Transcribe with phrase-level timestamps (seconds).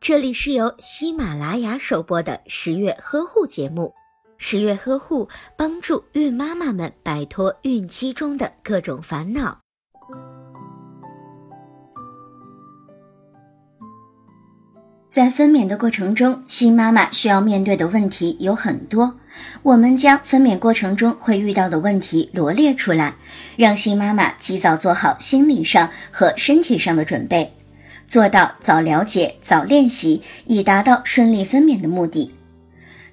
[0.00, 3.92] 这里是由喜马拉雅首播的十月呵护节目。
[4.36, 9.58] 十月呵护帮助孕妈妈们摆脱孕期中的各种烦恼。
[15.08, 19.14] 在分娩的过程中，新妈妈需要面对的问题有很多。
[19.62, 23.14] 我们将分娩过程中会遇到的问题罗列出来，
[23.56, 27.52] 让新妈妈及早做好心理上和身体上的准备，
[28.06, 32.34] 做到早了解、早练习，以达到顺利分娩的目的。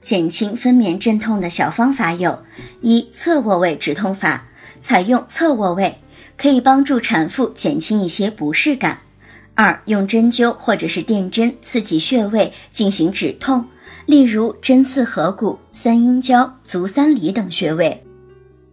[0.00, 2.38] 减轻分娩阵痛的小方法有：
[2.80, 4.46] 一、侧卧位止痛法，
[4.80, 5.98] 采用侧卧位
[6.38, 8.98] 可以帮助产妇减轻一些不适感；
[9.54, 13.66] 二、用针灸或者是电针刺激穴位进行止痛。
[14.06, 18.05] 例如针刺合谷、三阴交、足三里等穴位。